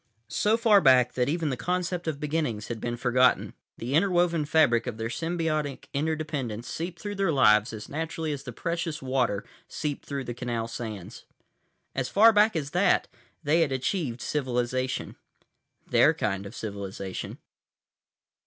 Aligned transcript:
So 0.29 0.57
far 0.57 0.81
back 0.81 1.13
that 1.13 1.29
even 1.29 1.51
the 1.51 1.55
concept 1.55 2.07
of 2.07 2.19
beginnings 2.19 2.69
had 2.69 2.81
been 2.81 2.97
forgotten, 2.97 3.53
the 3.77 3.93
interwoven 3.93 4.45
fabric 4.45 4.87
of 4.87 4.97
their 4.97 5.09
symbiotic 5.09 5.85
interdependence 5.93 6.67
seeped 6.67 6.99
through 6.99 7.13
their 7.13 7.31
lives 7.31 7.71
as 7.71 7.87
naturally 7.87 8.31
as 8.31 8.41
the 8.41 8.51
precious 8.51 9.03
water 9.03 9.45
seeped 9.67 10.07
through 10.07 10.23
the 10.23 10.33
canal 10.33 10.67
sands. 10.67 11.25
As 11.93 12.09
far 12.09 12.33
back 12.33 12.55
as 12.55 12.71
that, 12.71 13.09
they 13.43 13.61
had 13.61 13.71
achieved 13.71 14.21
civilization. 14.21 15.17
Their 15.87 16.15
kind 16.15 16.47
of 16.47 16.55
civilization. 16.55 17.37